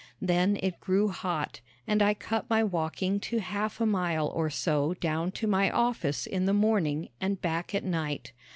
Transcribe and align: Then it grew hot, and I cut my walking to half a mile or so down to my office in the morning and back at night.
Then 0.19 0.57
it 0.63 0.79
grew 0.79 1.09
hot, 1.09 1.61
and 1.85 2.01
I 2.01 2.15
cut 2.15 2.49
my 2.49 2.63
walking 2.63 3.19
to 3.19 3.37
half 3.37 3.79
a 3.79 3.85
mile 3.85 4.29
or 4.29 4.49
so 4.49 4.95
down 4.95 5.31
to 5.33 5.45
my 5.45 5.69
office 5.69 6.25
in 6.25 6.45
the 6.45 6.55
morning 6.55 7.09
and 7.19 7.39
back 7.39 7.75
at 7.75 7.83
night. 7.83 8.31